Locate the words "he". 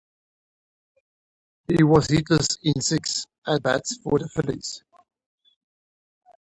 1.67-1.83